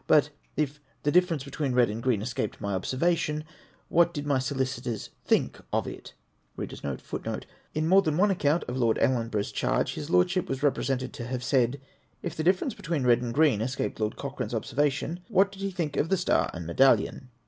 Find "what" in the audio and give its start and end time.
3.87-4.15, 15.27-15.51